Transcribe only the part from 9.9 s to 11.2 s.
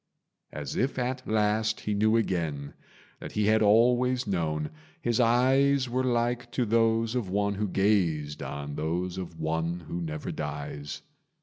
never dies.